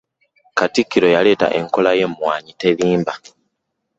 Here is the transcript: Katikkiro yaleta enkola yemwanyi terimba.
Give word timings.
Katikkiro 0.57 1.07
yaleta 1.15 1.45
enkola 1.59 1.91
yemwanyi 1.99 2.51
terimba. 2.61 3.13